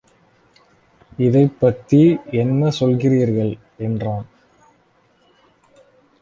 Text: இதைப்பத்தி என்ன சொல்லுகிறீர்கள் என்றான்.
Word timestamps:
இதைப்பத்தி 1.17 1.99
என்ன 2.31 2.71
சொல்லுகிறீர்கள் 2.79 3.53
என்றான். 3.77 4.25